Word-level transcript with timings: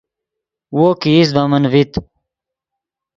وو 0.77 0.87
کہ 0.99 1.09
ایست 1.15 1.31
ڤے 1.35 1.43
من 1.51 1.63
ڤیت 1.71 1.91